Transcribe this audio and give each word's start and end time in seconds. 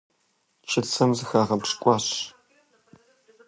Чыцэм 0.69 1.09
зыхагъэпщкӀуащ. 1.17 2.07